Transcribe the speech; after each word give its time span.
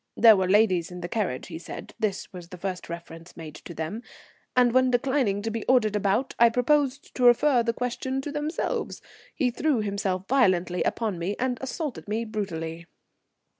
There 0.17 0.35
were 0.35 0.49
ladies 0.49 0.89
in 0.89 1.01
the 1.01 1.07
carriage, 1.07 1.45
he 1.45 1.59
said 1.59 1.93
(this 1.99 2.33
was 2.33 2.47
the 2.49 2.57
first 2.57 2.89
reference 2.89 3.37
made 3.37 3.53
to 3.53 3.73
them), 3.75 4.01
and, 4.55 4.71
when 4.73 4.89
declining 4.89 5.43
to 5.43 5.51
be 5.51 5.63
ordered 5.65 5.95
about, 5.95 6.33
I 6.39 6.49
proposed 6.49 7.13
to 7.13 7.23
refer 7.23 7.61
the 7.61 7.71
question 7.71 8.19
to 8.21 8.31
themselves, 8.31 8.99
he 9.35 9.51
threw 9.51 9.81
himself 9.81 10.27
violently 10.27 10.81
upon 10.81 11.19
me 11.19 11.35
and 11.37 11.59
assaulted 11.61 12.07
me 12.07 12.25
brutally. 12.25 12.87